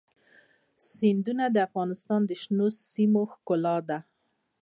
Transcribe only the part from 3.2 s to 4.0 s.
ښکلا ده.